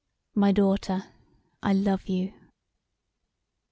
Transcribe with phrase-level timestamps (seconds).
[0.33, 1.03] My daughter,
[1.61, 2.33] I love you!"